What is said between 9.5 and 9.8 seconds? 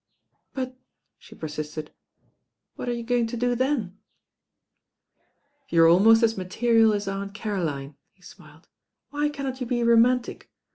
you